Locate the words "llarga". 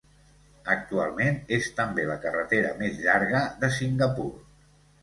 3.07-3.45